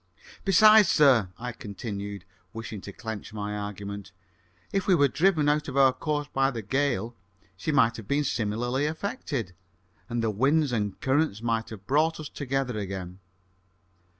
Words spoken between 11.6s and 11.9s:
have